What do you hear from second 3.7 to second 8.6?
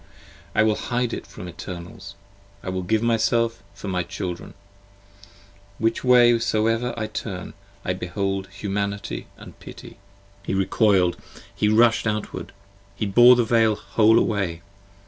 for my Children! Which way soever I turn, I behold